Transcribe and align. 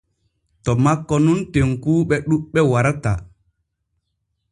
To 0.63 0.71
makko 0.83 1.15
nun 1.25 1.39
tenkuuɓe 1.53 2.15
ɗuɓɓe 2.27 2.59
warata. 2.71 3.13